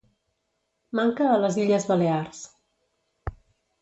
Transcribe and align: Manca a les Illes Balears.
Manca 1.01 1.27
a 1.33 1.37
les 1.43 1.59
Illes 1.65 1.87
Balears. 1.93 2.41